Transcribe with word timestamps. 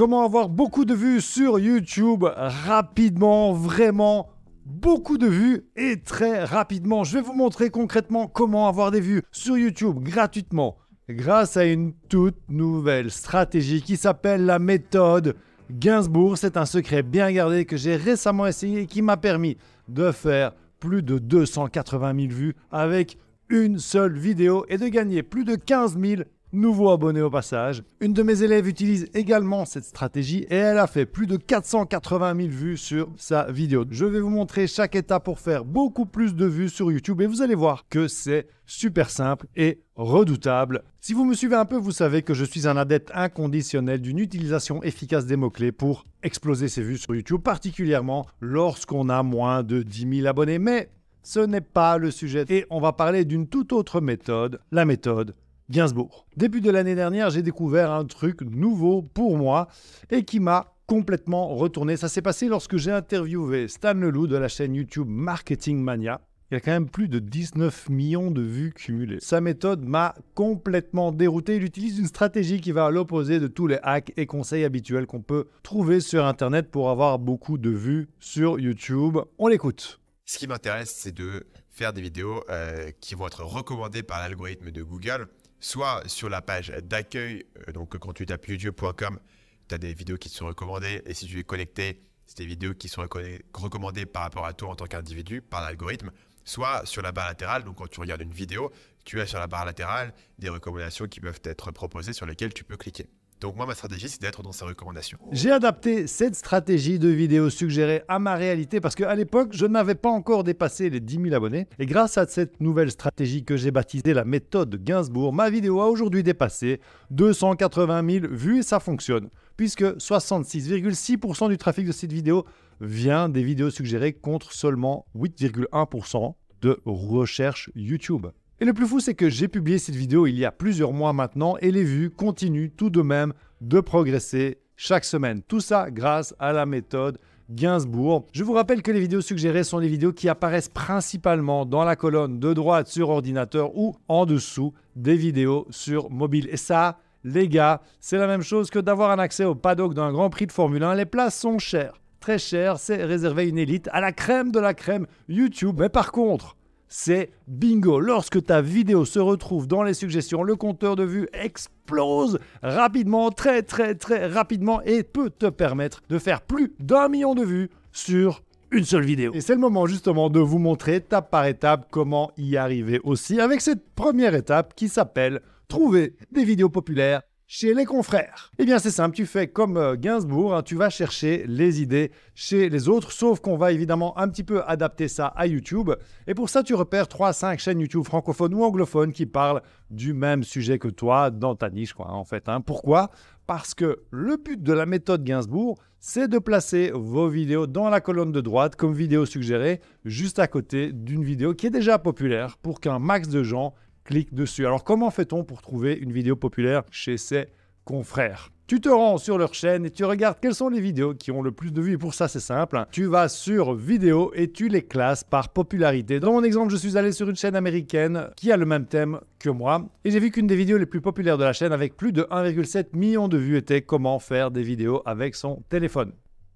Comment 0.00 0.24
avoir 0.24 0.48
beaucoup 0.48 0.86
de 0.86 0.94
vues 0.94 1.20
sur 1.20 1.58
YouTube 1.58 2.24
rapidement, 2.24 3.52
vraiment 3.52 4.30
beaucoup 4.64 5.18
de 5.18 5.26
vues 5.26 5.66
et 5.76 6.00
très 6.00 6.42
rapidement. 6.42 7.04
Je 7.04 7.18
vais 7.18 7.20
vous 7.20 7.34
montrer 7.34 7.68
concrètement 7.68 8.26
comment 8.26 8.66
avoir 8.66 8.92
des 8.92 9.02
vues 9.02 9.22
sur 9.30 9.58
YouTube 9.58 9.98
gratuitement 9.98 10.78
grâce 11.10 11.58
à 11.58 11.66
une 11.66 11.92
toute 12.08 12.38
nouvelle 12.48 13.10
stratégie 13.10 13.82
qui 13.82 13.98
s'appelle 13.98 14.46
la 14.46 14.58
méthode 14.58 15.36
Gainsbourg. 15.70 16.38
C'est 16.38 16.56
un 16.56 16.64
secret 16.64 17.02
bien 17.02 17.30
gardé 17.30 17.66
que 17.66 17.76
j'ai 17.76 17.96
récemment 17.96 18.46
essayé 18.46 18.80
et 18.80 18.86
qui 18.86 19.02
m'a 19.02 19.18
permis 19.18 19.58
de 19.86 20.12
faire 20.12 20.52
plus 20.78 21.02
de 21.02 21.18
280 21.18 22.14
000 22.18 22.32
vues 22.32 22.56
avec 22.70 23.18
une 23.50 23.78
seule 23.78 24.16
vidéo 24.16 24.64
et 24.70 24.78
de 24.78 24.88
gagner 24.88 25.22
plus 25.22 25.44
de 25.44 25.56
15 25.56 25.98
000 26.00 26.22
nouveaux 26.52 26.90
abonnés 26.90 27.22
au 27.22 27.30
passage. 27.30 27.82
Une 28.00 28.12
de 28.12 28.22
mes 28.22 28.42
élèves 28.42 28.68
utilise 28.68 29.08
également 29.14 29.64
cette 29.64 29.84
stratégie 29.84 30.46
et 30.50 30.56
elle 30.56 30.78
a 30.78 30.86
fait 30.86 31.06
plus 31.06 31.26
de 31.26 31.36
480 31.36 32.36
000 32.36 32.48
vues 32.48 32.76
sur 32.76 33.08
sa 33.16 33.50
vidéo. 33.50 33.84
Je 33.90 34.04
vais 34.04 34.20
vous 34.20 34.30
montrer 34.30 34.66
chaque 34.66 34.94
étape 34.94 35.24
pour 35.24 35.38
faire 35.38 35.64
beaucoup 35.64 36.06
plus 36.06 36.34
de 36.34 36.46
vues 36.46 36.68
sur 36.68 36.90
YouTube 36.90 37.20
et 37.20 37.26
vous 37.26 37.42
allez 37.42 37.54
voir 37.54 37.86
que 37.88 38.08
c'est 38.08 38.48
super 38.66 39.10
simple 39.10 39.46
et 39.56 39.80
redoutable. 39.96 40.82
Si 41.00 41.12
vous 41.12 41.24
me 41.24 41.34
suivez 41.34 41.56
un 41.56 41.64
peu, 41.64 41.76
vous 41.76 41.92
savez 41.92 42.22
que 42.22 42.34
je 42.34 42.44
suis 42.44 42.68
un 42.68 42.76
adepte 42.76 43.10
inconditionnel 43.14 44.00
d'une 44.00 44.18
utilisation 44.18 44.82
efficace 44.82 45.26
des 45.26 45.36
mots-clés 45.36 45.72
pour 45.72 46.04
exploser 46.22 46.68
ses 46.68 46.82
vues 46.82 46.98
sur 46.98 47.14
YouTube, 47.14 47.40
particulièrement 47.42 48.26
lorsqu'on 48.40 49.08
a 49.08 49.22
moins 49.22 49.62
de 49.62 49.82
10 49.82 50.18
000 50.18 50.26
abonnés. 50.26 50.58
Mais 50.58 50.90
ce 51.22 51.40
n'est 51.40 51.60
pas 51.60 51.98
le 51.98 52.10
sujet 52.10 52.44
et 52.48 52.66
on 52.70 52.80
va 52.80 52.92
parler 52.92 53.24
d'une 53.24 53.46
toute 53.46 53.72
autre 53.72 54.00
méthode, 54.00 54.60
la 54.70 54.84
méthode 54.84 55.34
Gainsbourg. 55.70 56.26
Début 56.36 56.60
de 56.60 56.70
l'année 56.70 56.94
dernière, 56.94 57.30
j'ai 57.30 57.42
découvert 57.42 57.92
un 57.92 58.04
truc 58.04 58.42
nouveau 58.42 59.02
pour 59.02 59.38
moi 59.38 59.68
et 60.10 60.24
qui 60.24 60.40
m'a 60.40 60.74
complètement 60.86 61.48
retourné. 61.54 61.96
Ça 61.96 62.08
s'est 62.08 62.22
passé 62.22 62.48
lorsque 62.48 62.76
j'ai 62.76 62.90
interviewé 62.90 63.68
Stan 63.68 63.94
Leloup 63.94 64.26
de 64.26 64.36
la 64.36 64.48
chaîne 64.48 64.74
YouTube 64.74 65.06
Marketing 65.08 65.80
Mania. 65.80 66.20
Il 66.50 66.56
a 66.56 66.60
quand 66.60 66.72
même 66.72 66.88
plus 66.88 67.06
de 67.06 67.20
19 67.20 67.90
millions 67.90 68.32
de 68.32 68.42
vues 68.42 68.72
cumulées. 68.72 69.18
Sa 69.20 69.40
méthode 69.40 69.84
m'a 69.84 70.16
complètement 70.34 71.12
dérouté. 71.12 71.54
Il 71.54 71.62
utilise 71.62 72.00
une 72.00 72.08
stratégie 72.08 72.60
qui 72.60 72.72
va 72.72 72.86
à 72.86 72.90
l'opposé 72.90 73.38
de 73.38 73.46
tous 73.46 73.68
les 73.68 73.78
hacks 73.84 74.12
et 74.16 74.26
conseils 74.26 74.64
habituels 74.64 75.06
qu'on 75.06 75.22
peut 75.22 75.46
trouver 75.62 76.00
sur 76.00 76.26
Internet 76.26 76.68
pour 76.68 76.90
avoir 76.90 77.20
beaucoup 77.20 77.56
de 77.56 77.70
vues 77.70 78.08
sur 78.18 78.58
YouTube. 78.58 79.18
On 79.38 79.46
l'écoute. 79.46 80.00
Ce 80.24 80.38
qui 80.38 80.48
m'intéresse, 80.48 80.92
c'est 80.96 81.14
de 81.14 81.46
faire 81.70 81.92
des 81.92 82.02
vidéos 82.02 82.42
euh, 82.50 82.90
qui 83.00 83.14
vont 83.14 83.28
être 83.28 83.44
recommandées 83.44 84.02
par 84.02 84.18
l'algorithme 84.18 84.72
de 84.72 84.82
Google 84.82 85.28
soit 85.60 86.02
sur 86.08 86.28
la 86.28 86.42
page 86.42 86.72
d'accueil, 86.82 87.44
euh, 87.68 87.72
donc 87.72 87.96
quand 87.98 88.12
tu 88.12 88.26
tapes 88.26 88.48
youtube.com, 88.48 89.20
tu 89.68 89.74
as 89.74 89.78
des 89.78 89.94
vidéos 89.94 90.16
qui 90.16 90.28
te 90.30 90.34
sont 90.34 90.46
recommandées, 90.46 91.02
et 91.06 91.14
si 91.14 91.26
tu 91.26 91.38
es 91.38 91.44
connecté, 91.44 92.02
c'est 92.26 92.38
des 92.38 92.46
vidéos 92.46 92.74
qui 92.74 92.88
sont 92.88 93.02
recommandées 93.02 94.06
par 94.06 94.22
rapport 94.22 94.46
à 94.46 94.52
toi 94.52 94.70
en 94.70 94.76
tant 94.76 94.86
qu'individu, 94.86 95.42
par 95.42 95.62
l'algorithme, 95.62 96.10
soit 96.44 96.86
sur 96.86 97.02
la 97.02 97.12
barre 97.12 97.28
latérale, 97.28 97.64
donc 97.64 97.76
quand 97.76 97.88
tu 97.88 98.00
regardes 98.00 98.22
une 98.22 98.32
vidéo, 98.32 98.72
tu 99.04 99.20
as 99.20 99.26
sur 99.26 99.38
la 99.38 99.46
barre 99.46 99.64
latérale 99.64 100.14
des 100.38 100.48
recommandations 100.48 101.06
qui 101.06 101.20
peuvent 101.20 101.40
être 101.44 101.70
proposées 101.72 102.12
sur 102.12 102.26
lesquelles 102.26 102.54
tu 102.54 102.64
peux 102.64 102.76
cliquer. 102.76 103.08
Donc 103.40 103.56
moi, 103.56 103.64
ma 103.64 103.74
stratégie, 103.74 104.08
c'est 104.08 104.20
d'être 104.20 104.42
dans 104.42 104.52
ces 104.52 104.66
recommandations. 104.66 105.18
J'ai 105.32 105.50
adapté 105.50 106.06
cette 106.06 106.34
stratégie 106.34 106.98
de 106.98 107.08
vidéo 107.08 107.48
suggérée 107.48 108.02
à 108.06 108.18
ma 108.18 108.34
réalité 108.34 108.80
parce 108.80 108.94
qu'à 108.94 109.14
l'époque, 109.14 109.50
je 109.52 109.64
n'avais 109.64 109.94
pas 109.94 110.10
encore 110.10 110.44
dépassé 110.44 110.90
les 110.90 111.00
10 111.00 111.22
000 111.22 111.34
abonnés. 111.34 111.66
Et 111.78 111.86
grâce 111.86 112.18
à 112.18 112.26
cette 112.26 112.60
nouvelle 112.60 112.90
stratégie 112.90 113.42
que 113.42 113.56
j'ai 113.56 113.70
baptisée 113.70 114.12
la 114.12 114.24
méthode 114.24 114.84
Gainsbourg, 114.84 115.32
ma 115.32 115.48
vidéo 115.48 115.80
a 115.80 115.88
aujourd'hui 115.88 116.22
dépassé 116.22 116.80
280 117.12 118.10
000 118.10 118.26
vues 118.30 118.58
et 118.58 118.62
ça 118.62 118.78
fonctionne. 118.78 119.30
Puisque 119.56 119.84
66,6% 119.84 121.48
du 121.48 121.56
trafic 121.56 121.86
de 121.86 121.92
cette 121.92 122.12
vidéo 122.12 122.44
vient 122.82 123.30
des 123.30 123.42
vidéos 123.42 123.70
suggérées 123.70 124.12
contre 124.12 124.52
seulement 124.52 125.06
8,1% 125.16 126.34
de 126.60 126.78
recherche 126.84 127.70
YouTube. 127.74 128.26
Et 128.62 128.66
le 128.66 128.74
plus 128.74 128.86
fou, 128.86 129.00
c'est 129.00 129.14
que 129.14 129.30
j'ai 129.30 129.48
publié 129.48 129.78
cette 129.78 129.94
vidéo 129.94 130.26
il 130.26 130.38
y 130.38 130.44
a 130.44 130.52
plusieurs 130.52 130.92
mois 130.92 131.14
maintenant 131.14 131.56
et 131.62 131.70
les 131.70 131.82
vues 131.82 132.10
continuent 132.10 132.68
tout 132.76 132.90
de 132.90 133.00
même 133.00 133.32
de 133.62 133.80
progresser 133.80 134.58
chaque 134.76 135.06
semaine. 135.06 135.40
Tout 135.48 135.60
ça 135.60 135.90
grâce 135.90 136.34
à 136.38 136.52
la 136.52 136.66
méthode 136.66 137.16
Gainsbourg. 137.48 138.26
Je 138.32 138.44
vous 138.44 138.52
rappelle 138.52 138.82
que 138.82 138.90
les 138.90 139.00
vidéos 139.00 139.22
suggérées 139.22 139.64
sont 139.64 139.78
les 139.78 139.88
vidéos 139.88 140.12
qui 140.12 140.28
apparaissent 140.28 140.68
principalement 140.68 141.64
dans 141.64 141.84
la 141.84 141.96
colonne 141.96 142.38
de 142.38 142.52
droite 142.52 142.88
sur 142.88 143.08
ordinateur 143.08 143.74
ou 143.78 143.96
en 144.08 144.26
dessous 144.26 144.74
des 144.94 145.16
vidéos 145.16 145.66
sur 145.70 146.10
mobile. 146.10 146.46
Et 146.52 146.58
ça, 146.58 146.98
les 147.24 147.48
gars, 147.48 147.80
c'est 147.98 148.18
la 148.18 148.26
même 148.26 148.42
chose 148.42 148.68
que 148.68 148.78
d'avoir 148.78 149.10
un 149.10 149.18
accès 149.18 149.44
au 149.44 149.54
paddock 149.54 149.94
d'un 149.94 150.12
Grand 150.12 150.28
Prix 150.28 150.46
de 150.46 150.52
Formule 150.52 150.82
1. 150.82 150.96
Les 150.96 151.06
places 151.06 151.38
sont 151.38 151.58
chères, 151.58 151.94
très 152.20 152.38
chères, 152.38 152.78
c'est 152.78 153.04
réservé 153.04 153.44
à 153.44 153.46
une 153.46 153.58
élite, 153.58 153.88
à 153.90 154.02
la 154.02 154.12
crème 154.12 154.52
de 154.52 154.60
la 154.60 154.74
crème 154.74 155.06
YouTube. 155.28 155.76
Mais 155.80 155.88
par 155.88 156.12
contre, 156.12 156.56
c'est 156.90 157.30
bingo. 157.46 158.00
Lorsque 158.00 158.44
ta 158.44 158.60
vidéo 158.60 159.06
se 159.06 159.20
retrouve 159.20 159.66
dans 159.66 159.82
les 159.82 159.94
suggestions, 159.94 160.42
le 160.42 160.56
compteur 160.56 160.96
de 160.96 161.04
vues 161.04 161.28
explose 161.32 162.38
rapidement, 162.62 163.30
très 163.30 163.62
très 163.62 163.94
très 163.94 164.26
rapidement 164.26 164.82
et 164.82 165.02
peut 165.02 165.30
te 165.30 165.46
permettre 165.46 166.02
de 166.10 166.18
faire 166.18 166.42
plus 166.42 166.74
d'un 166.80 167.08
million 167.08 167.34
de 167.34 167.44
vues 167.44 167.70
sur 167.92 168.42
une 168.72 168.84
seule 168.84 169.04
vidéo. 169.04 169.32
Et 169.34 169.40
c'est 169.40 169.54
le 169.54 169.60
moment 169.60 169.86
justement 169.86 170.28
de 170.30 170.40
vous 170.40 170.58
montrer 170.58 170.96
étape 170.96 171.30
par 171.30 171.46
étape 171.46 171.86
comment 171.90 172.32
y 172.36 172.56
arriver 172.56 173.00
aussi 173.04 173.40
avec 173.40 173.60
cette 173.60 173.88
première 173.94 174.34
étape 174.34 174.74
qui 174.74 174.88
s'appelle 174.88 175.40
trouver 175.68 176.16
des 176.32 176.44
vidéos 176.44 176.68
populaires 176.68 177.22
chez 177.52 177.74
les 177.74 177.84
confrères 177.84 178.52
Eh 178.60 178.64
bien 178.64 178.78
c'est 178.78 178.92
simple, 178.92 179.16
tu 179.16 179.26
fais 179.26 179.48
comme 179.48 179.76
euh, 179.76 179.96
Gainsbourg, 179.96 180.54
hein, 180.54 180.62
tu 180.62 180.76
vas 180.76 180.88
chercher 180.88 181.44
les 181.48 181.82
idées 181.82 182.12
chez 182.32 182.68
les 182.68 182.88
autres, 182.88 183.10
sauf 183.10 183.40
qu'on 183.40 183.56
va 183.56 183.72
évidemment 183.72 184.16
un 184.16 184.28
petit 184.28 184.44
peu 184.44 184.62
adapter 184.68 185.08
ça 185.08 185.26
à 185.26 185.48
YouTube. 185.48 185.90
Et 186.28 186.34
pour 186.34 186.48
ça, 186.48 186.62
tu 186.62 186.74
repères 186.74 187.06
3-5 187.06 187.58
chaînes 187.58 187.80
YouTube 187.80 188.04
francophones 188.04 188.54
ou 188.54 188.62
anglophones 188.62 189.12
qui 189.12 189.26
parlent 189.26 189.62
du 189.90 190.12
même 190.12 190.44
sujet 190.44 190.78
que 190.78 190.86
toi 190.86 191.30
dans 191.30 191.56
ta 191.56 191.70
niche, 191.70 191.92
quoi, 191.92 192.12
en 192.12 192.22
fait. 192.22 192.48
Hein. 192.48 192.60
Pourquoi? 192.60 193.10
Parce 193.48 193.74
que 193.74 194.04
le 194.12 194.36
but 194.36 194.62
de 194.62 194.72
la 194.72 194.86
méthode 194.86 195.24
Gainsbourg, 195.24 195.76
c'est 195.98 196.28
de 196.28 196.38
placer 196.38 196.92
vos 196.94 197.28
vidéos 197.28 197.66
dans 197.66 197.88
la 197.90 198.00
colonne 198.00 198.30
de 198.30 198.40
droite 198.40 198.76
comme 198.76 198.94
vidéo 198.94 199.26
suggérée, 199.26 199.80
juste 200.04 200.38
à 200.38 200.46
côté 200.46 200.92
d'une 200.92 201.24
vidéo 201.24 201.54
qui 201.54 201.66
est 201.66 201.70
déjà 201.70 201.98
populaire 201.98 202.58
pour 202.58 202.78
qu'un 202.78 203.00
max 203.00 203.28
de 203.28 203.42
gens 203.42 203.74
clique 204.10 204.34
dessus. 204.34 204.66
Alors 204.66 204.82
comment 204.82 205.12
fait-on 205.12 205.44
pour 205.44 205.62
trouver 205.62 205.94
une 205.94 206.10
vidéo 206.10 206.34
populaire 206.34 206.82
chez 206.90 207.16
ses 207.16 207.46
confrères? 207.84 208.50
Tu 208.66 208.80
te 208.80 208.88
rends 208.88 209.18
sur 209.18 209.38
leur 209.38 209.54
chaîne 209.54 209.86
et 209.86 209.90
tu 209.90 210.04
regardes 210.04 210.38
quelles 210.40 210.56
sont 210.56 210.68
les 210.68 210.80
vidéos 210.80 211.14
qui 211.14 211.30
ont 211.30 211.42
le 211.42 211.52
plus 211.52 211.72
de 211.72 211.80
vues. 211.80 211.92
Et 211.92 211.98
pour 211.98 212.12
ça, 212.12 212.26
c'est 212.26 212.40
simple. 212.40 212.84
Tu 212.90 213.04
vas 213.04 213.28
sur 213.28 213.74
vidéo 213.74 214.32
et 214.34 214.50
tu 214.50 214.68
les 214.68 214.82
classes 214.82 215.22
par 215.22 215.50
popularité. 215.50 216.18
Dans 216.18 216.32
mon 216.32 216.42
exemple, 216.42 216.72
je 216.72 216.76
suis 216.76 216.98
allé 216.98 217.12
sur 217.12 217.28
une 217.30 217.36
chaîne 217.36 217.54
américaine 217.54 218.30
qui 218.36 218.50
a 218.50 218.56
le 218.56 218.66
même 218.66 218.86
thème 218.86 219.20
que 219.38 219.48
moi. 219.48 219.88
Et 220.04 220.10
j'ai 220.10 220.18
vu 220.18 220.32
qu'une 220.32 220.48
des 220.48 220.56
vidéos 220.56 220.78
les 220.78 220.86
plus 220.86 221.00
populaires 221.00 221.38
de 221.38 221.44
la 221.44 221.52
chaîne 221.52 221.72
avec 221.72 221.96
plus 221.96 222.12
de 222.12 222.22
1,7 222.24 222.96
million 222.96 223.28
de 223.28 223.38
vues 223.38 223.56
était 223.56 223.82
comment 223.82 224.18
faire 224.18 224.50
des 224.50 224.64
vidéos 224.64 225.02
avec 225.06 225.36
son 225.36 225.62
téléphone. 225.68 226.12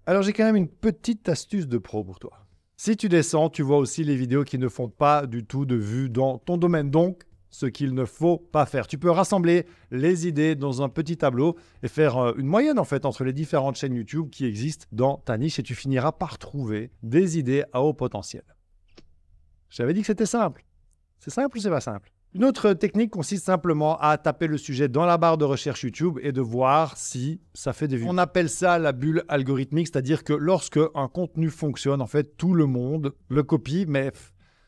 Alors 0.06 0.22
j'ai 0.22 0.32
quand 0.32 0.44
même 0.44 0.56
une 0.56 0.68
petite 0.68 1.28
astuce 1.28 1.68
de 1.68 1.78
pro 1.78 2.02
pour 2.02 2.18
toi. 2.18 2.44
Si 2.76 2.96
tu 2.96 3.08
descends, 3.08 3.50
tu 3.50 3.62
vois 3.62 3.78
aussi 3.78 4.02
les 4.02 4.16
vidéos 4.16 4.42
qui 4.42 4.58
ne 4.58 4.68
font 4.68 4.88
pas 4.88 5.26
du 5.26 5.44
tout 5.44 5.64
de 5.64 5.76
vues 5.76 6.10
dans 6.10 6.38
ton 6.38 6.56
domaine. 6.56 6.90
Donc, 6.90 7.22
ce 7.54 7.66
qu'il 7.66 7.94
ne 7.94 8.04
faut 8.04 8.38
pas 8.38 8.66
faire. 8.66 8.88
Tu 8.88 8.98
peux 8.98 9.10
rassembler 9.10 9.64
les 9.92 10.26
idées 10.26 10.56
dans 10.56 10.82
un 10.82 10.88
petit 10.88 11.16
tableau 11.16 11.56
et 11.84 11.88
faire 11.88 12.18
euh, 12.18 12.32
une 12.36 12.48
moyenne 12.48 12.80
en 12.80 12.84
fait 12.84 13.06
entre 13.06 13.22
les 13.22 13.32
différentes 13.32 13.76
chaînes 13.76 13.94
YouTube 13.94 14.28
qui 14.28 14.44
existent 14.44 14.86
dans 14.90 15.18
ta 15.18 15.38
niche 15.38 15.60
et 15.60 15.62
tu 15.62 15.76
finiras 15.76 16.10
par 16.10 16.38
trouver 16.38 16.90
des 17.04 17.38
idées 17.38 17.62
à 17.72 17.82
haut 17.82 17.94
potentiel. 17.94 18.42
J'avais 19.70 19.94
dit 19.94 20.00
que 20.00 20.08
c'était 20.08 20.26
simple. 20.26 20.64
C'est 21.20 21.30
simple 21.30 21.56
ou 21.56 21.60
c'est 21.60 21.70
pas 21.70 21.80
simple? 21.80 22.10
Une 22.34 22.44
autre 22.44 22.72
technique 22.72 23.12
consiste 23.12 23.44
simplement 23.44 24.00
à 24.00 24.18
taper 24.18 24.48
le 24.48 24.58
sujet 24.58 24.88
dans 24.88 25.06
la 25.06 25.16
barre 25.16 25.38
de 25.38 25.44
recherche 25.44 25.84
YouTube 25.84 26.18
et 26.22 26.32
de 26.32 26.40
voir 26.40 26.96
si 26.96 27.40
ça 27.54 27.72
fait 27.72 27.86
des 27.86 27.98
vues. 27.98 28.06
On 28.08 28.18
appelle 28.18 28.50
ça 28.50 28.80
la 28.80 28.90
bulle 28.90 29.22
algorithmique, 29.28 29.86
c'est-à-dire 29.86 30.24
que 30.24 30.32
lorsque 30.32 30.80
un 30.96 31.06
contenu 31.06 31.50
fonctionne, 31.50 32.02
en 32.02 32.08
fait, 32.08 32.36
tout 32.36 32.52
le 32.52 32.66
monde 32.66 33.14
le 33.28 33.44
copie, 33.44 33.84
mais 33.86 34.10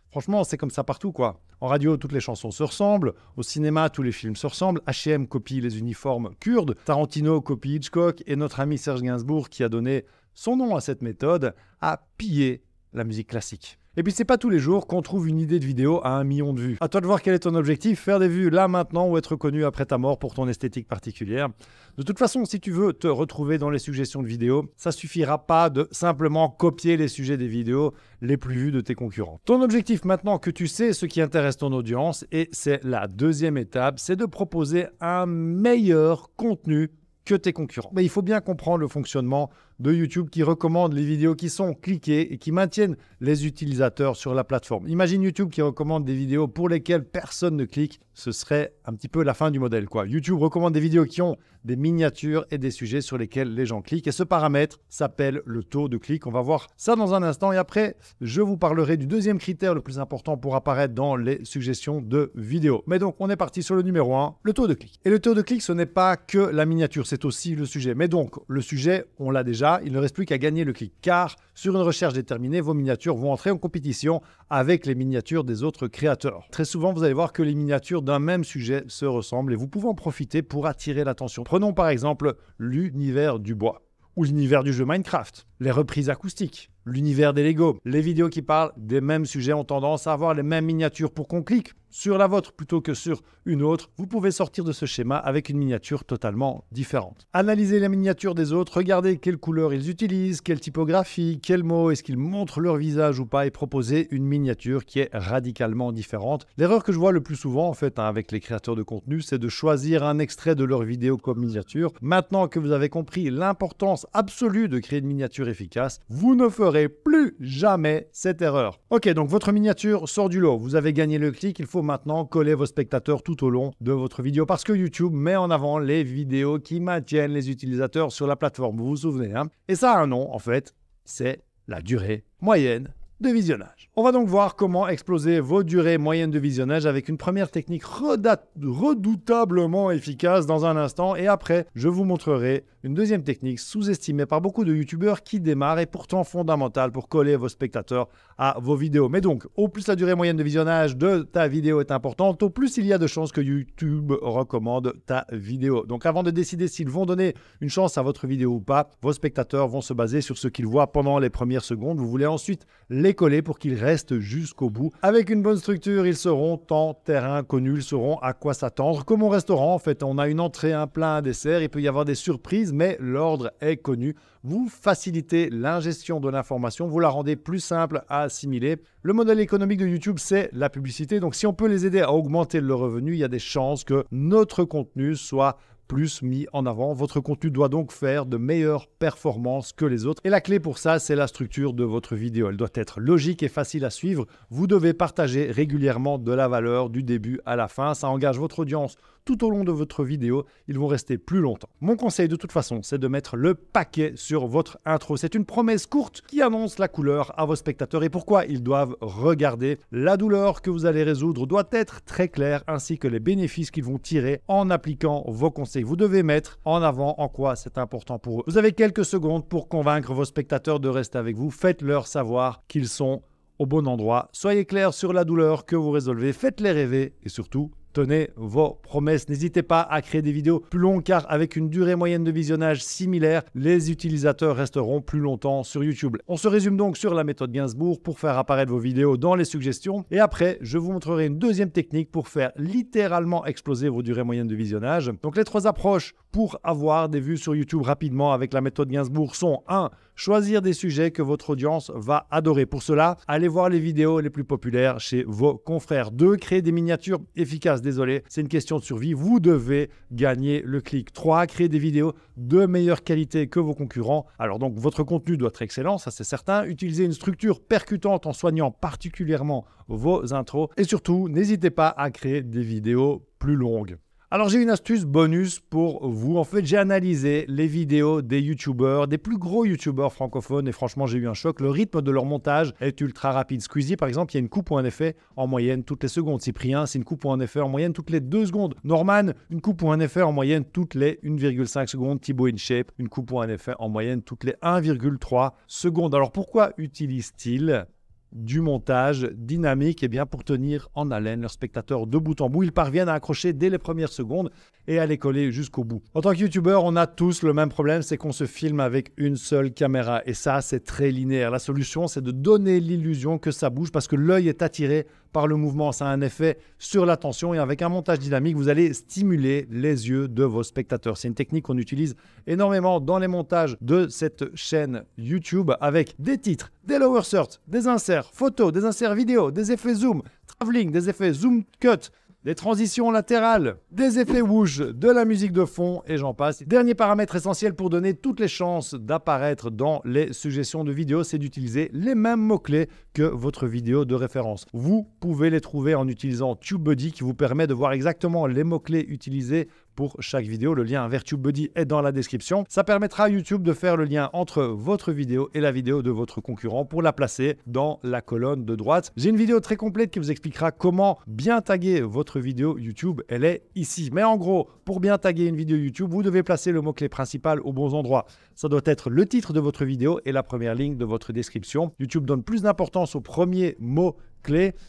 franchement, 0.08 0.44
c'est 0.44 0.56
comme 0.56 0.70
ça 0.70 0.84
partout 0.84 1.10
quoi. 1.10 1.42
En 1.60 1.68
radio, 1.68 1.96
toutes 1.96 2.12
les 2.12 2.20
chansons 2.20 2.50
se 2.50 2.62
ressemblent. 2.62 3.14
Au 3.36 3.42
cinéma, 3.42 3.88
tous 3.88 4.02
les 4.02 4.12
films 4.12 4.36
se 4.36 4.46
ressemblent. 4.46 4.82
H&M 4.86 5.26
copie 5.26 5.60
les 5.60 5.78
uniformes 5.78 6.34
kurdes. 6.38 6.76
Tarantino 6.84 7.40
copie 7.40 7.76
Hitchcock. 7.76 8.22
Et 8.26 8.36
notre 8.36 8.60
ami 8.60 8.76
Serge 8.76 9.02
Gainsbourg, 9.02 9.48
qui 9.48 9.64
a 9.64 9.68
donné 9.68 10.04
son 10.34 10.56
nom 10.56 10.76
à 10.76 10.80
cette 10.80 11.00
méthode, 11.00 11.54
a 11.80 12.02
pillé 12.18 12.62
la 12.92 13.04
musique 13.04 13.28
classique. 13.28 13.78
Et 13.98 14.02
puis 14.02 14.12
c'est 14.12 14.26
pas 14.26 14.36
tous 14.36 14.50
les 14.50 14.58
jours 14.58 14.86
qu'on 14.86 15.00
trouve 15.00 15.26
une 15.26 15.38
idée 15.38 15.58
de 15.58 15.64
vidéo 15.64 16.00
à 16.04 16.10
un 16.10 16.24
million 16.24 16.52
de 16.52 16.60
vues. 16.60 16.76
À 16.82 16.88
toi 16.88 17.00
de 17.00 17.06
voir 17.06 17.22
quel 17.22 17.32
est 17.32 17.38
ton 17.38 17.54
objectif, 17.54 17.98
faire 17.98 18.18
des 18.18 18.28
vues 18.28 18.50
là 18.50 18.68
maintenant 18.68 19.08
ou 19.08 19.16
être 19.16 19.36
connu 19.36 19.64
après 19.64 19.86
ta 19.86 19.96
mort 19.96 20.18
pour 20.18 20.34
ton 20.34 20.46
esthétique 20.48 20.86
particulière. 20.86 21.48
De 21.96 22.02
toute 22.02 22.18
façon, 22.18 22.44
si 22.44 22.60
tu 22.60 22.72
veux 22.72 22.92
te 22.92 23.06
retrouver 23.06 23.56
dans 23.56 23.70
les 23.70 23.78
suggestions 23.78 24.22
de 24.22 24.28
vidéos, 24.28 24.66
ça 24.76 24.92
suffira 24.92 25.46
pas 25.46 25.70
de 25.70 25.88
simplement 25.92 26.50
copier 26.50 26.98
les 26.98 27.08
sujets 27.08 27.38
des 27.38 27.48
vidéos 27.48 27.94
les 28.20 28.36
plus 28.36 28.56
vues 28.56 28.72
de 28.72 28.82
tes 28.82 28.94
concurrents. 28.94 29.40
Ton 29.46 29.62
objectif 29.62 30.04
maintenant 30.04 30.38
que 30.38 30.50
tu 30.50 30.66
sais 30.66 30.92
ce 30.92 31.06
qui 31.06 31.22
intéresse 31.22 31.56
ton 31.56 31.72
audience, 31.72 32.26
et 32.32 32.50
c'est 32.52 32.84
la 32.84 33.06
deuxième 33.06 33.56
étape, 33.56 33.98
c'est 33.98 34.16
de 34.16 34.26
proposer 34.26 34.88
un 35.00 35.24
meilleur 35.24 36.34
contenu 36.36 36.90
que 37.24 37.34
tes 37.34 37.52
concurrents. 37.52 37.90
Mais 37.94 38.04
il 38.04 38.08
faut 38.10 38.22
bien 38.22 38.40
comprendre 38.40 38.78
le 38.78 38.88
fonctionnement 38.88 39.50
de 39.78 39.92
YouTube 39.92 40.30
qui 40.30 40.42
recommande 40.42 40.92
les 40.92 41.04
vidéos 41.04 41.34
qui 41.34 41.50
sont 41.50 41.74
cliquées 41.74 42.32
et 42.32 42.38
qui 42.38 42.52
maintiennent 42.52 42.96
les 43.20 43.46
utilisateurs 43.46 44.16
sur 44.16 44.34
la 44.34 44.44
plateforme. 44.44 44.88
Imagine 44.88 45.22
YouTube 45.22 45.50
qui 45.50 45.62
recommande 45.62 46.04
des 46.04 46.14
vidéos 46.14 46.48
pour 46.48 46.68
lesquelles 46.68 47.04
personne 47.04 47.56
ne 47.56 47.64
clique, 47.64 48.00
ce 48.14 48.32
serait 48.32 48.74
un 48.84 48.94
petit 48.94 49.08
peu 49.08 49.22
la 49.22 49.34
fin 49.34 49.50
du 49.50 49.58
modèle 49.58 49.86
quoi. 49.86 50.06
YouTube 50.06 50.38
recommande 50.38 50.72
des 50.72 50.80
vidéos 50.80 51.04
qui 51.04 51.20
ont 51.22 51.36
des 51.64 51.76
miniatures 51.76 52.46
et 52.50 52.58
des 52.58 52.70
sujets 52.70 53.00
sur 53.00 53.18
lesquels 53.18 53.52
les 53.52 53.66
gens 53.66 53.82
cliquent 53.82 54.06
et 54.06 54.12
ce 54.12 54.22
paramètre 54.22 54.78
s'appelle 54.88 55.42
le 55.44 55.64
taux 55.64 55.88
de 55.88 55.98
clic. 55.98 56.26
On 56.26 56.30
va 56.30 56.40
voir 56.40 56.68
ça 56.76 56.94
dans 56.94 57.12
un 57.12 57.22
instant 57.22 57.52
et 57.52 57.56
après 57.56 57.96
je 58.20 58.40
vous 58.40 58.56
parlerai 58.56 58.96
du 58.96 59.06
deuxième 59.06 59.38
critère 59.38 59.74
le 59.74 59.80
plus 59.80 59.98
important 59.98 60.36
pour 60.36 60.54
apparaître 60.54 60.94
dans 60.94 61.16
les 61.16 61.44
suggestions 61.44 62.00
de 62.00 62.32
vidéos. 62.34 62.84
Mais 62.86 62.98
donc 62.98 63.16
on 63.18 63.28
est 63.28 63.36
parti 63.36 63.62
sur 63.62 63.74
le 63.74 63.82
numéro 63.82 64.14
1, 64.14 64.36
le 64.42 64.52
taux 64.52 64.68
de 64.68 64.74
clic. 64.74 65.00
Et 65.04 65.10
le 65.10 65.18
taux 65.18 65.34
de 65.34 65.42
clic 65.42 65.60
ce 65.60 65.72
n'est 65.72 65.86
pas 65.86 66.16
que 66.16 66.38
la 66.38 66.64
miniature, 66.66 67.06
c'est 67.06 67.24
aussi 67.24 67.54
le 67.54 67.66
sujet. 67.66 67.94
Mais 67.94 68.08
donc 68.08 68.36
le 68.46 68.60
sujet, 68.60 69.06
on 69.18 69.30
l'a 69.30 69.44
il 69.84 69.92
ne 69.92 69.98
reste 69.98 70.14
plus 70.14 70.26
qu'à 70.26 70.38
gagner 70.38 70.64
le 70.64 70.72
clic, 70.72 70.92
car 71.02 71.36
sur 71.54 71.74
une 71.74 71.82
recherche 71.82 72.14
déterminée, 72.14 72.60
vos 72.60 72.74
miniatures 72.74 73.16
vont 73.16 73.32
entrer 73.32 73.50
en 73.50 73.58
compétition 73.58 74.20
avec 74.50 74.86
les 74.86 74.94
miniatures 74.94 75.44
des 75.44 75.62
autres 75.62 75.88
créateurs. 75.88 76.46
Très 76.50 76.64
souvent, 76.64 76.92
vous 76.92 77.02
allez 77.02 77.14
voir 77.14 77.32
que 77.32 77.42
les 77.42 77.54
miniatures 77.54 78.02
d'un 78.02 78.18
même 78.18 78.44
sujet 78.44 78.84
se 78.88 79.04
ressemblent 79.04 79.52
et 79.52 79.56
vous 79.56 79.68
pouvez 79.68 79.88
en 79.88 79.94
profiter 79.94 80.42
pour 80.42 80.66
attirer 80.66 81.04
l'attention. 81.04 81.44
Prenons 81.44 81.72
par 81.72 81.88
exemple 81.88 82.34
l'univers 82.58 83.38
du 83.38 83.54
bois 83.54 83.82
ou 84.16 84.24
l'univers 84.24 84.64
du 84.64 84.72
jeu 84.72 84.84
Minecraft, 84.86 85.46
les 85.60 85.70
reprises 85.70 86.10
acoustiques, 86.10 86.70
l'univers 86.84 87.34
des 87.34 87.42
Lego. 87.42 87.78
Les 87.84 88.00
vidéos 88.00 88.28
qui 88.28 88.42
parlent 88.42 88.72
des 88.76 89.00
mêmes 89.00 89.26
sujets 89.26 89.52
ont 89.52 89.64
tendance 89.64 90.06
à 90.06 90.12
avoir 90.12 90.34
les 90.34 90.42
mêmes 90.42 90.66
miniatures 90.66 91.10
pour 91.10 91.28
qu'on 91.28 91.42
clique 91.42 91.72
sur 91.96 92.18
la 92.18 92.26
vôtre 92.26 92.52
plutôt 92.52 92.82
que 92.82 92.92
sur 92.92 93.22
une 93.46 93.62
autre, 93.62 93.90
vous 93.96 94.06
pouvez 94.06 94.30
sortir 94.30 94.64
de 94.64 94.72
ce 94.72 94.84
schéma 94.84 95.16
avec 95.16 95.48
une 95.48 95.56
miniature 95.56 96.04
totalement 96.04 96.64
différente. 96.70 97.26
Analysez 97.32 97.80
les 97.80 97.88
miniatures 97.88 98.34
des 98.34 98.52
autres, 98.52 98.76
regardez 98.76 99.16
quelles 99.16 99.38
couleurs 99.38 99.72
ils 99.72 99.88
utilisent, 99.88 100.42
quelle 100.42 100.60
typographie, 100.60 101.40
quels 101.42 101.62
mots, 101.62 101.90
est-ce 101.90 102.02
qu'ils 102.02 102.18
montrent 102.18 102.60
leur 102.60 102.76
visage 102.76 103.18
ou 103.18 103.24
pas 103.24 103.46
et 103.46 103.50
proposez 103.50 104.08
une 104.10 104.26
miniature 104.26 104.84
qui 104.84 104.98
est 104.98 105.08
radicalement 105.12 105.90
différente. 105.90 106.46
L'erreur 106.58 106.84
que 106.84 106.92
je 106.92 106.98
vois 106.98 107.12
le 107.12 107.22
plus 107.22 107.36
souvent 107.36 107.68
en 107.68 107.74
fait 107.74 107.98
hein, 107.98 108.04
avec 108.04 108.30
les 108.30 108.40
créateurs 108.40 108.76
de 108.76 108.82
contenu, 108.82 109.22
c'est 109.22 109.38
de 109.38 109.48
choisir 109.48 110.04
un 110.04 110.18
extrait 110.18 110.54
de 110.54 110.64
leur 110.64 110.82
vidéo 110.82 111.16
comme 111.16 111.40
miniature. 111.40 111.92
Maintenant 112.02 112.46
que 112.46 112.58
vous 112.58 112.72
avez 112.72 112.90
compris 112.90 113.30
l'importance 113.30 114.06
absolue 114.12 114.68
de 114.68 114.80
créer 114.80 114.98
une 114.98 115.06
miniature 115.06 115.45
efficace, 115.48 116.00
vous 116.08 116.34
ne 116.34 116.48
ferez 116.48 116.88
plus 116.88 117.36
jamais 117.40 118.08
cette 118.12 118.42
erreur. 118.42 118.80
Ok, 118.90 119.08
donc 119.10 119.28
votre 119.28 119.52
miniature 119.52 120.08
sort 120.08 120.28
du 120.28 120.40
lot, 120.40 120.58
vous 120.58 120.74
avez 120.74 120.92
gagné 120.92 121.18
le 121.18 121.30
clic, 121.30 121.58
il 121.58 121.66
faut 121.66 121.82
maintenant 121.82 122.24
coller 122.24 122.54
vos 122.54 122.66
spectateurs 122.66 123.22
tout 123.22 123.44
au 123.44 123.50
long 123.50 123.72
de 123.80 123.92
votre 123.92 124.22
vidéo 124.22 124.46
parce 124.46 124.64
que 124.64 124.72
YouTube 124.72 125.12
met 125.12 125.36
en 125.36 125.50
avant 125.50 125.78
les 125.78 126.02
vidéos 126.04 126.58
qui 126.58 126.80
maintiennent 126.80 127.32
les 127.32 127.50
utilisateurs 127.50 128.12
sur 128.12 128.26
la 128.26 128.36
plateforme. 128.36 128.78
Vous 128.78 128.88
vous 128.88 128.96
souvenez, 128.96 129.34
hein? 129.34 129.48
Et 129.68 129.74
ça 129.74 129.92
a 129.92 129.98
un 130.00 130.06
nom, 130.06 130.32
en 130.32 130.38
fait, 130.38 130.74
c'est 131.04 131.42
la 131.68 131.80
durée 131.80 132.24
moyenne 132.40 132.92
de 133.20 133.30
visionnage. 133.30 133.90
On 133.96 134.02
va 134.02 134.12
donc 134.12 134.28
voir 134.28 134.56
comment 134.56 134.88
exploser 134.88 135.40
vos 135.40 135.62
durées 135.62 135.96
moyennes 135.96 136.30
de 136.30 136.38
visionnage 136.38 136.84
avec 136.84 137.08
une 137.08 137.16
première 137.16 137.50
technique 137.50 137.84
redoutablement 137.84 139.90
efficace 139.90 140.44
dans 140.44 140.66
un 140.66 140.76
instant 140.76 141.16
et 141.16 141.26
après 141.26 141.66
je 141.74 141.88
vous 141.88 142.04
montrerai 142.04 142.64
une 142.82 142.94
deuxième 142.94 143.24
technique 143.24 143.58
sous-estimée 143.58 144.26
par 144.26 144.40
beaucoup 144.40 144.64
de 144.64 144.72
youtubeurs 144.72 145.22
qui 145.22 145.40
démarrent 145.40 145.80
et 145.80 145.86
pourtant 145.86 146.24
fondamentale 146.24 146.92
pour 146.92 147.08
coller 147.08 147.36
vos 147.36 147.48
spectateurs 147.48 148.08
à 148.38 148.58
vos 148.60 148.76
vidéos. 148.76 149.08
Mais 149.08 149.20
donc, 149.20 149.44
au 149.56 149.66
plus 149.66 149.88
la 149.88 149.96
durée 149.96 150.14
moyenne 150.14 150.36
de 150.36 150.44
visionnage 150.44 150.96
de 150.96 151.22
ta 151.22 151.48
vidéo 151.48 151.80
est 151.80 151.90
importante, 151.90 152.44
au 152.44 152.50
plus 152.50 152.76
il 152.76 152.86
y 152.86 152.92
a 152.92 152.98
de 152.98 153.08
chances 153.08 153.32
que 153.32 153.40
YouTube 153.40 154.12
recommande 154.20 154.92
ta 155.06 155.26
vidéo. 155.32 155.84
Donc 155.84 156.06
avant 156.06 156.22
de 156.22 156.30
décider 156.30 156.68
s'ils 156.68 156.88
vont 156.88 157.06
donner 157.06 157.34
une 157.60 157.70
chance 157.70 157.98
à 157.98 158.02
votre 158.02 158.26
vidéo 158.26 158.52
ou 158.52 158.60
pas, 158.60 158.90
vos 159.02 159.12
spectateurs 159.12 159.68
vont 159.68 159.80
se 159.80 159.94
baser 159.94 160.20
sur 160.20 160.38
ce 160.38 160.46
qu'ils 160.46 160.66
voient 160.66 160.92
pendant 160.92 161.18
les 161.18 161.30
premières 161.30 161.64
secondes. 161.64 161.98
Vous 161.98 162.08
voulez 162.08 162.26
ensuite 162.26 162.66
les 162.88 163.05
coller 163.14 163.42
pour 163.42 163.58
qu'ils 163.58 163.74
restent 163.74 164.18
jusqu'au 164.18 164.70
bout. 164.70 164.90
Avec 165.02 165.30
une 165.30 165.42
bonne 165.42 165.58
structure, 165.58 166.06
ils 166.06 166.16
seront 166.16 166.60
en 166.70 166.94
terrain 166.94 167.42
connu, 167.42 167.76
ils 167.76 167.82
sauront 167.82 168.18
à 168.18 168.32
quoi 168.32 168.54
s'attendre. 168.54 169.04
Comme 169.04 169.22
au 169.22 169.28
restaurant, 169.28 169.74
en 169.74 169.78
fait, 169.78 170.02
on 170.02 170.18
a 170.18 170.28
une 170.28 170.40
entrée, 170.40 170.72
un 170.72 170.86
plat, 170.86 171.16
un 171.16 171.22
dessert, 171.22 171.62
il 171.62 171.68
peut 171.68 171.80
y 171.80 171.88
avoir 171.88 172.04
des 172.04 172.14
surprises, 172.14 172.72
mais 172.72 172.96
l'ordre 173.00 173.52
est 173.60 173.76
connu. 173.76 174.14
Vous 174.42 174.68
facilitez 174.68 175.50
l'ingestion 175.50 176.20
de 176.20 176.28
l'information, 176.28 176.86
vous 176.86 177.00
la 177.00 177.08
rendez 177.08 177.36
plus 177.36 177.58
simple 177.58 178.02
à 178.08 178.22
assimiler. 178.22 178.76
Le 179.02 179.12
modèle 179.12 179.40
économique 179.40 179.80
de 179.80 179.86
YouTube, 179.86 180.18
c'est 180.18 180.50
la 180.52 180.70
publicité. 180.70 181.20
Donc 181.20 181.34
si 181.34 181.46
on 181.46 181.52
peut 181.52 181.66
les 181.66 181.84
aider 181.84 182.00
à 182.00 182.12
augmenter 182.12 182.60
le 182.60 182.74
revenu, 182.74 183.12
il 183.12 183.18
y 183.18 183.24
a 183.24 183.28
des 183.28 183.38
chances 183.38 183.84
que 183.84 184.04
notre 184.12 184.64
contenu 184.64 185.16
soit 185.16 185.58
plus 185.86 186.22
mis 186.22 186.46
en 186.52 186.66
avant. 186.66 186.92
Votre 186.92 187.20
contenu 187.20 187.50
doit 187.50 187.68
donc 187.68 187.92
faire 187.92 188.26
de 188.26 188.36
meilleures 188.36 188.86
performances 188.86 189.72
que 189.72 189.84
les 189.84 190.06
autres. 190.06 190.20
Et 190.24 190.30
la 190.30 190.40
clé 190.40 190.60
pour 190.60 190.78
ça, 190.78 190.98
c'est 190.98 191.16
la 191.16 191.26
structure 191.26 191.72
de 191.72 191.84
votre 191.84 192.14
vidéo. 192.14 192.48
Elle 192.48 192.56
doit 192.56 192.68
être 192.74 193.00
logique 193.00 193.42
et 193.42 193.48
facile 193.48 193.84
à 193.84 193.90
suivre. 193.90 194.26
Vous 194.50 194.66
devez 194.66 194.92
partager 194.92 195.50
régulièrement 195.50 196.18
de 196.18 196.32
la 196.32 196.48
valeur 196.48 196.90
du 196.90 197.02
début 197.02 197.40
à 197.46 197.56
la 197.56 197.68
fin. 197.68 197.94
Ça 197.94 198.08
engage 198.08 198.38
votre 198.38 198.60
audience 198.60 198.96
tout 199.26 199.44
au 199.44 199.50
long 199.50 199.64
de 199.64 199.72
votre 199.72 200.04
vidéo, 200.04 200.46
ils 200.68 200.78
vont 200.78 200.86
rester 200.86 201.18
plus 201.18 201.40
longtemps. 201.40 201.68
Mon 201.80 201.96
conseil 201.96 202.28
de 202.28 202.36
toute 202.36 202.52
façon, 202.52 202.80
c'est 202.82 202.98
de 202.98 203.08
mettre 203.08 203.36
le 203.36 203.54
paquet 203.54 204.12
sur 204.14 204.46
votre 204.46 204.78
intro. 204.86 205.16
C'est 205.16 205.34
une 205.34 205.44
promesse 205.44 205.84
courte 205.84 206.22
qui 206.28 206.40
annonce 206.40 206.78
la 206.78 206.88
couleur 206.88 207.38
à 207.38 207.44
vos 207.44 207.56
spectateurs 207.56 208.04
et 208.04 208.08
pourquoi 208.08 208.46
ils 208.46 208.62
doivent 208.62 208.96
regarder. 209.00 209.78
La 209.90 210.16
douleur 210.16 210.62
que 210.62 210.70
vous 210.70 210.86
allez 210.86 211.02
résoudre 211.02 211.46
doit 211.46 211.68
être 211.72 212.04
très 212.04 212.28
claire 212.28 212.62
ainsi 212.68 212.98
que 212.98 213.08
les 213.08 213.20
bénéfices 213.20 213.72
qu'ils 213.72 213.84
vont 213.84 213.98
tirer 213.98 214.40
en 214.46 214.70
appliquant 214.70 215.24
vos 215.26 215.50
conseils. 215.50 215.82
Vous 215.82 215.96
devez 215.96 216.22
mettre 216.22 216.60
en 216.64 216.80
avant 216.80 217.16
en 217.18 217.28
quoi 217.28 217.56
c'est 217.56 217.78
important 217.78 218.20
pour 218.20 218.40
eux. 218.40 218.44
Vous 218.46 218.58
avez 218.58 218.72
quelques 218.72 219.04
secondes 219.04 219.48
pour 219.48 219.68
convaincre 219.68 220.14
vos 220.14 220.24
spectateurs 220.24 220.78
de 220.78 220.88
rester 220.88 221.18
avec 221.18 221.36
vous. 221.36 221.50
Faites-leur 221.50 222.06
savoir 222.06 222.62
qu'ils 222.68 222.88
sont 222.88 223.22
au 223.58 223.66
bon 223.66 223.88
endroit. 223.88 224.28
Soyez 224.32 224.64
clair 224.66 224.94
sur 224.94 225.12
la 225.12 225.24
douleur 225.24 225.64
que 225.64 225.76
vous 225.76 225.90
résolvez. 225.90 226.32
Faites-les 226.32 226.72
rêver 226.72 227.14
et 227.24 227.28
surtout, 227.28 227.70
tenez 227.96 228.28
vos 228.36 228.78
promesses. 228.82 229.26
N'hésitez 229.30 229.62
pas 229.62 229.80
à 229.80 230.02
créer 230.02 230.20
des 230.20 230.30
vidéos 230.30 230.60
plus 230.60 230.78
longues 230.78 231.02
car 231.02 231.24
avec 231.30 231.56
une 231.56 231.70
durée 231.70 231.96
moyenne 231.96 232.24
de 232.24 232.30
visionnage 232.30 232.84
similaire, 232.84 233.42
les 233.54 233.90
utilisateurs 233.90 234.54
resteront 234.54 235.00
plus 235.00 235.20
longtemps 235.20 235.62
sur 235.62 235.82
YouTube. 235.82 236.18
On 236.28 236.36
se 236.36 236.46
résume 236.46 236.76
donc 236.76 236.98
sur 236.98 237.14
la 237.14 237.24
méthode 237.24 237.52
Gainsbourg 237.52 238.02
pour 238.02 238.18
faire 238.18 238.36
apparaître 238.36 238.70
vos 238.70 238.78
vidéos 238.78 239.16
dans 239.16 239.34
les 239.34 239.46
suggestions 239.46 240.04
et 240.10 240.18
après 240.18 240.58
je 240.60 240.76
vous 240.76 240.92
montrerai 240.92 241.24
une 241.24 241.38
deuxième 241.38 241.70
technique 241.70 242.10
pour 242.10 242.28
faire 242.28 242.52
littéralement 242.56 243.46
exploser 243.46 243.88
vos 243.88 244.02
durées 244.02 244.24
moyennes 244.24 244.46
de 244.46 244.54
visionnage. 244.54 245.10
Donc 245.22 245.38
les 245.38 245.44
trois 245.44 245.66
approches 245.66 246.14
pour 246.32 246.60
avoir 246.64 247.08
des 247.08 247.20
vues 247.20 247.38
sur 247.38 247.54
YouTube 247.54 247.80
rapidement 247.80 248.34
avec 248.34 248.52
la 248.52 248.60
méthode 248.60 248.90
Gainsbourg 248.90 249.34
sont 249.34 249.62
1 249.68 249.90
choisir 250.16 250.62
des 250.62 250.72
sujets 250.72 251.12
que 251.12 251.22
votre 251.22 251.50
audience 251.50 251.92
va 251.94 252.26
adorer. 252.30 252.66
Pour 252.66 252.82
cela, 252.82 253.18
allez 253.28 253.46
voir 253.46 253.68
les 253.68 253.78
vidéos 253.78 254.20
les 254.20 254.30
plus 254.30 254.44
populaires 254.44 254.98
chez 254.98 255.22
vos 255.28 255.56
confrères. 255.56 256.10
2. 256.10 256.36
Créer 256.36 256.62
des 256.62 256.72
miniatures 256.72 257.20
efficaces. 257.36 257.82
Désolé, 257.82 258.24
c'est 258.28 258.40
une 258.40 258.48
question 258.48 258.78
de 258.78 258.82
survie. 258.82 259.12
Vous 259.12 259.38
devez 259.38 259.90
gagner 260.10 260.62
le 260.64 260.80
clic. 260.80 261.12
3. 261.12 261.46
Créer 261.46 261.68
des 261.68 261.78
vidéos 261.78 262.14
de 262.36 262.66
meilleure 262.66 263.04
qualité 263.04 263.46
que 263.46 263.60
vos 263.60 263.74
concurrents. 263.74 264.26
Alors 264.38 264.58
donc, 264.58 264.78
votre 264.78 265.02
contenu 265.02 265.36
doit 265.36 265.50
être 265.50 265.62
excellent, 265.62 265.98
ça 265.98 266.10
c'est 266.10 266.24
certain. 266.24 266.64
Utilisez 266.64 267.04
une 267.04 267.12
structure 267.12 267.60
percutante 267.60 268.26
en 268.26 268.32
soignant 268.32 268.70
particulièrement 268.70 269.66
vos 269.88 270.34
intros. 270.34 270.70
Et 270.76 270.84
surtout, 270.84 271.28
n'hésitez 271.28 271.70
pas 271.70 271.88
à 271.88 272.10
créer 272.10 272.42
des 272.42 272.62
vidéos 272.62 273.26
plus 273.38 273.56
longues. 273.56 273.98
Alors 274.28 274.48
j'ai 274.48 274.60
une 274.60 274.70
astuce 274.70 275.04
bonus 275.04 275.60
pour 275.60 276.08
vous. 276.08 276.36
En 276.36 276.42
fait, 276.42 276.66
j'ai 276.66 276.76
analysé 276.76 277.44
les 277.46 277.68
vidéos 277.68 278.22
des 278.22 278.40
youtubeurs, 278.40 279.06
des 279.06 279.18
plus 279.18 279.38
gros 279.38 279.64
youtubeurs 279.64 280.12
francophones 280.12 280.66
et 280.66 280.72
franchement, 280.72 281.06
j'ai 281.06 281.18
eu 281.18 281.28
un 281.28 281.32
choc. 281.32 281.60
Le 281.60 281.70
rythme 281.70 282.02
de 282.02 282.10
leur 282.10 282.24
montage 282.24 282.74
est 282.80 283.00
ultra 283.00 283.30
rapide. 283.30 283.62
Squeezie, 283.62 283.94
par 283.94 284.08
exemple, 284.08 284.32
il 284.32 284.38
y 284.38 284.38
a 284.38 284.40
une 284.40 284.48
coupe 284.48 284.72
ou 284.72 284.78
un 284.78 284.84
effet 284.84 285.14
en 285.36 285.46
moyenne 285.46 285.84
toutes 285.84 286.02
les 286.02 286.08
secondes. 286.08 286.42
Cyprien, 286.42 286.86
c'est 286.86 286.98
une 286.98 287.04
coupe 287.04 287.24
ou 287.24 287.30
un 287.30 287.38
effet 287.38 287.60
en 287.60 287.68
moyenne 287.68 287.92
toutes 287.92 288.10
les 288.10 288.18
2 288.18 288.46
secondes. 288.46 288.74
Norman, 288.82 289.32
une 289.48 289.60
coupe 289.60 289.80
ou 289.82 289.92
un 289.92 290.00
effet 290.00 290.22
en 290.22 290.32
moyenne 290.32 290.64
toutes 290.64 290.96
les 290.96 291.20
1,5 291.22 291.86
secondes. 291.86 292.20
Thibaut 292.20 292.48
InShape, 292.48 292.90
une 292.98 293.08
coupe 293.08 293.30
ou 293.30 293.40
un 293.40 293.48
effet 293.48 293.74
en 293.78 293.88
moyenne 293.88 294.22
toutes 294.22 294.42
les 294.42 294.54
1,3 294.60 295.52
secondes. 295.68 296.16
Alors 296.16 296.32
pourquoi 296.32 296.72
utilise-t-il 296.78 297.86
du 298.32 298.60
montage 298.60 299.30
dynamique 299.34 300.02
et 300.02 300.08
bien 300.08 300.26
pour 300.26 300.44
tenir 300.44 300.88
en 300.94 301.10
haleine 301.10 301.40
leurs 301.40 301.50
spectateurs 301.50 302.06
de 302.06 302.18
bout 302.18 302.40
en 302.40 302.50
bout. 302.50 302.64
Ils 302.64 302.72
parviennent 302.72 303.08
à 303.08 303.14
accrocher 303.14 303.52
dès 303.52 303.70
les 303.70 303.78
premières 303.78 304.12
secondes 304.12 304.50
et 304.88 304.98
à 304.98 305.06
les 305.06 305.18
coller 305.18 305.50
jusqu'au 305.52 305.84
bout. 305.84 306.02
En 306.14 306.20
tant 306.20 306.32
que 306.32 306.38
youtubeur, 306.38 306.84
on 306.84 306.96
a 306.96 307.06
tous 307.06 307.42
le 307.42 307.52
même 307.52 307.68
problème, 307.68 308.02
c'est 308.02 308.16
qu'on 308.16 308.32
se 308.32 308.46
filme 308.46 308.80
avec 308.80 309.12
une 309.16 309.36
seule 309.36 309.72
caméra 309.72 310.22
et 310.26 310.34
ça 310.34 310.60
c'est 310.60 310.84
très 310.84 311.10
linéaire. 311.10 311.50
La 311.50 311.58
solution 311.58 312.08
c'est 312.08 312.22
de 312.22 312.30
donner 312.30 312.80
l'illusion 312.80 313.38
que 313.38 313.50
ça 313.50 313.70
bouge 313.70 313.90
parce 313.90 314.08
que 314.08 314.16
l'œil 314.16 314.48
est 314.48 314.62
attiré 314.62 315.06
par 315.36 315.46
le 315.46 315.56
mouvement. 315.56 315.92
Ça 315.92 316.06
a 316.06 316.08
un 316.08 316.22
effet 316.22 316.56
sur 316.78 317.04
l'attention 317.04 317.52
et 317.52 317.58
avec 317.58 317.82
un 317.82 317.90
montage 317.90 318.20
dynamique, 318.20 318.56
vous 318.56 318.70
allez 318.70 318.94
stimuler 318.94 319.68
les 319.70 320.08
yeux 320.08 320.28
de 320.28 320.44
vos 320.44 320.62
spectateurs. 320.62 321.18
C'est 321.18 321.28
une 321.28 321.34
technique 321.34 321.66
qu'on 321.66 321.76
utilise 321.76 322.16
énormément 322.46 323.00
dans 323.00 323.18
les 323.18 323.28
montages 323.28 323.76
de 323.82 324.08
cette 324.08 324.56
chaîne 324.56 325.04
YouTube 325.18 325.72
avec 325.78 326.14
des 326.18 326.38
titres, 326.38 326.72
des 326.84 326.98
lower 326.98 327.20
des 327.68 327.86
inserts 327.86 328.30
photos, 328.32 328.72
des 328.72 328.86
inserts 328.86 329.14
vidéo, 329.14 329.50
des 329.50 329.72
effets 329.72 329.96
zoom, 329.96 330.22
travelling, 330.46 330.90
des 330.90 331.10
effets 331.10 331.34
zoom 331.34 331.64
cut, 331.80 332.08
des 332.46 332.54
transitions 332.54 333.10
latérales, 333.10 333.78
des 333.90 334.20
effets 334.20 334.40
whoosh, 334.40 334.78
de 334.78 335.10
la 335.10 335.24
musique 335.24 335.50
de 335.50 335.64
fond 335.64 336.02
et 336.06 336.16
j'en 336.16 336.32
passe. 336.32 336.62
Dernier 336.62 336.94
paramètre 336.94 337.34
essentiel 337.34 337.74
pour 337.74 337.90
donner 337.90 338.14
toutes 338.14 338.38
les 338.38 338.46
chances 338.46 338.94
d'apparaître 338.94 339.68
dans 339.68 340.00
les 340.04 340.32
suggestions 340.32 340.84
de 340.84 340.92
vidéos, 340.92 341.24
c'est 341.24 341.38
d'utiliser 341.38 341.90
les 341.92 342.14
mêmes 342.14 342.40
mots-clés 342.40 342.88
que 343.14 343.24
votre 343.24 343.66
vidéo 343.66 344.04
de 344.04 344.14
référence. 344.14 344.64
Vous 344.72 345.10
pouvez 345.18 345.50
les 345.50 345.60
trouver 345.60 345.96
en 345.96 346.06
utilisant 346.06 346.54
TubeBuddy 346.54 347.10
qui 347.10 347.24
vous 347.24 347.34
permet 347.34 347.66
de 347.66 347.74
voir 347.74 347.92
exactement 347.92 348.46
les 348.46 348.62
mots-clés 348.62 349.04
utilisés 349.08 349.66
pour 349.96 350.16
chaque 350.20 350.44
vidéo. 350.44 350.74
Le 350.74 350.84
lien 350.84 351.08
vers 351.08 351.24
TubeBuddy 351.24 351.70
est 351.74 351.86
dans 351.86 352.02
la 352.02 352.12
description. 352.12 352.64
Ça 352.68 352.84
permettra 352.84 353.24
à 353.24 353.28
YouTube 353.28 353.62
de 353.62 353.72
faire 353.72 353.96
le 353.96 354.04
lien 354.04 354.30
entre 354.32 354.62
votre 354.62 355.10
vidéo 355.10 355.50
et 355.54 355.60
la 355.60 355.72
vidéo 355.72 356.02
de 356.02 356.10
votre 356.10 356.40
concurrent 356.40 356.84
pour 356.84 357.02
la 357.02 357.12
placer 357.12 357.56
dans 357.66 357.98
la 358.04 358.20
colonne 358.20 358.64
de 358.64 358.76
droite. 358.76 359.12
J'ai 359.16 359.30
une 359.30 359.36
vidéo 359.36 359.58
très 359.58 359.76
complète 359.76 360.10
qui 360.10 360.18
vous 360.18 360.30
expliquera 360.30 360.70
comment 360.70 361.18
bien 361.26 361.60
taguer 361.62 362.02
votre 362.02 362.38
vidéo 362.38 362.78
YouTube. 362.78 363.22
Elle 363.28 363.44
est 363.44 363.64
ici. 363.74 364.10
Mais 364.12 364.22
en 364.22 364.36
gros, 364.36 364.68
pour 364.84 365.00
bien 365.00 365.18
taguer 365.18 365.46
une 365.46 365.56
vidéo 365.56 365.76
YouTube, 365.76 366.10
vous 366.10 366.22
devez 366.22 366.42
placer 366.42 366.70
le 366.70 366.82
mot-clé 366.82 367.08
principal 367.08 367.60
au 367.60 367.72
bon 367.72 367.94
endroit. 367.94 368.26
Ça 368.54 368.68
doit 368.68 368.82
être 368.84 369.10
le 369.10 369.26
titre 369.26 369.52
de 369.52 369.60
votre 369.60 369.84
vidéo 369.84 370.20
et 370.26 370.32
la 370.32 370.42
première 370.42 370.74
ligne 370.74 370.96
de 370.96 371.04
votre 371.04 371.32
description. 371.32 371.92
YouTube 371.98 372.26
donne 372.26 372.42
plus 372.42 372.62
d'importance 372.62 373.16
au 373.16 373.20
premier 373.20 373.76
mot 373.80 374.16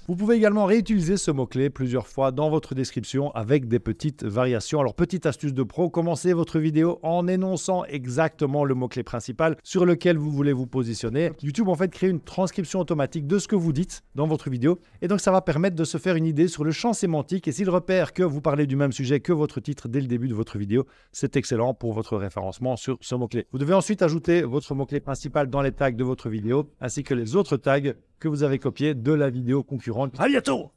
vous 0.07 0.15
pouvez 0.15 0.35
également 0.35 0.65
réutiliser 0.65 1.17
ce 1.17 1.31
mot-clé 1.31 1.69
plusieurs 1.69 2.07
fois 2.07 2.31
dans 2.31 2.49
votre 2.49 2.75
description 2.75 3.31
avec 3.31 3.67
des 3.67 3.79
petites 3.79 4.23
variations. 4.23 4.79
Alors, 4.79 4.93
petite 4.93 5.25
astuce 5.25 5.53
de 5.53 5.63
pro, 5.63 5.89
commencez 5.89 6.33
votre 6.33 6.59
vidéo 6.59 6.99
en 7.01 7.27
énonçant 7.27 7.83
exactement 7.85 8.65
le 8.65 8.75
mot-clé 8.75 9.03
principal 9.03 9.57
sur 9.63 9.85
lequel 9.85 10.17
vous 10.17 10.31
voulez 10.31 10.53
vous 10.53 10.67
positionner. 10.67 11.31
YouTube, 11.41 11.69
en 11.69 11.75
fait, 11.75 11.89
crée 11.89 12.09
une 12.09 12.21
transcription 12.21 12.79
automatique 12.79 13.25
de 13.25 13.39
ce 13.39 13.47
que 13.47 13.55
vous 13.55 13.73
dites 13.73 14.03
dans 14.15 14.27
votre 14.27 14.49
vidéo. 14.49 14.79
Et 15.01 15.07
donc, 15.07 15.21
ça 15.21 15.31
va 15.31 15.41
permettre 15.41 15.75
de 15.75 15.83
se 15.83 15.97
faire 15.97 16.15
une 16.15 16.25
idée 16.25 16.47
sur 16.47 16.63
le 16.63 16.71
champ 16.71 16.93
sémantique. 16.93 17.47
Et 17.47 17.51
s'il 17.51 17.69
repère 17.69 18.13
que 18.13 18.23
vous 18.23 18.41
parlez 18.41 18.67
du 18.67 18.75
même 18.75 18.91
sujet 18.91 19.19
que 19.19 19.33
votre 19.33 19.59
titre 19.59 19.87
dès 19.87 20.01
le 20.01 20.07
début 20.07 20.27
de 20.27 20.35
votre 20.35 20.57
vidéo, 20.57 20.85
c'est 21.11 21.35
excellent 21.35 21.73
pour 21.73 21.93
votre 21.93 22.17
référencement 22.17 22.75
sur 22.75 22.97
ce 23.01 23.15
mot-clé. 23.15 23.47
Vous 23.51 23.57
devez 23.57 23.73
ensuite 23.73 24.01
ajouter 24.01 24.43
votre 24.43 24.75
mot-clé 24.75 24.99
principal 24.99 25.49
dans 25.49 25.61
les 25.61 25.71
tags 25.71 25.91
de 25.91 26.03
votre 26.03 26.29
vidéo, 26.29 26.69
ainsi 26.79 27.03
que 27.03 27.13
les 27.13 27.35
autres 27.35 27.57
tags 27.57 27.93
que 28.19 28.27
vous 28.27 28.43
avez 28.43 28.59
copiés 28.59 28.95
de 28.95 29.13
la 29.13 29.29
vidéo 29.29 29.63
concurrente. 29.63 30.13
À 30.19 30.27
bientôt 30.27 30.71